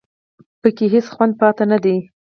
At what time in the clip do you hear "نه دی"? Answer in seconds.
1.71-1.97